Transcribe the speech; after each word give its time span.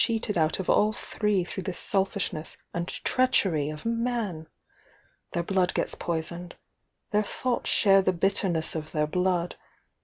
f 0.01 0.07
°"S°^ 0.07 0.23
^" 0.23 0.95
three 0.95 1.43
through 1.43 1.61
the 1.61 1.71
selfishTess 1.73 2.57
S 2.73 3.01
treachery 3.03 3.69
of 3.69 3.85
man! 3.85 4.47
Their 5.33 5.43
blood 5.43 5.75
gets 5.75 5.93
poisoned 5.93 6.55
their 7.11 7.21
thoughts 7.21 7.69
share 7.69 8.01
the 8.01 8.11
bitterness 8.11 8.73
of 8.73 8.93
their 8.93 9.05
K 9.05 9.19
nlZ. 9.19 9.51